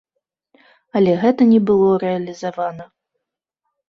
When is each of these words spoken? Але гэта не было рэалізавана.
Але 0.99 1.11
гэта 1.23 1.41
не 1.51 1.59
было 1.71 1.89
рэалізавана. 2.05 2.87